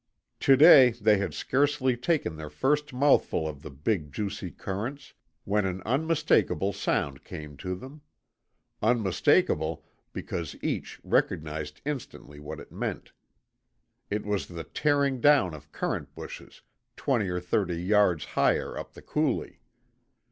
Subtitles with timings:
[0.39, 5.63] To day they had scarcely taken their first mouthful of the big juicy currants when
[5.63, 8.01] an unmistakable sound came to them.
[8.81, 13.11] Unmistakable because each recognized instantly what it meant.
[14.09, 16.63] It was the tearing down of currant bushes
[16.95, 19.59] twenty or thirty yards higher up the coulee.